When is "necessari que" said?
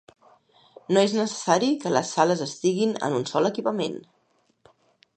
1.17-1.93